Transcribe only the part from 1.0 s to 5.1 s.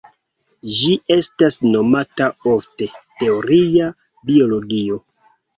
estas nomata ofte "Teoria biologio".